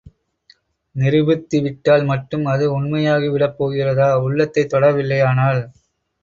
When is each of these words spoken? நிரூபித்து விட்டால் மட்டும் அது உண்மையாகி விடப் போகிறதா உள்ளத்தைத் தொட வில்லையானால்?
நிரூபித்து 0.95 1.57
விட்டால் 1.61 2.03
மட்டும் 2.03 2.45
அது 2.45 2.65
உண்மையாகி 2.71 3.29
விடப் 3.31 3.55
போகிறதா 3.57 4.09
உள்ளத்தைத் 4.23 4.71
தொட 4.73 4.91
வில்லையானால்? 4.91 5.63